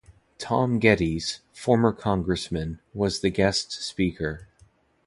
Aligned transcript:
Tom 0.39 0.79
Gettys, 0.79 1.41
former 1.53 1.91
Congressman, 1.93 2.79
was 2.91 3.19
the 3.19 3.29
guest 3.29 3.71
speaker. 3.71 4.47